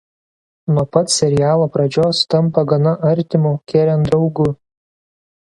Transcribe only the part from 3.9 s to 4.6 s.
draugu.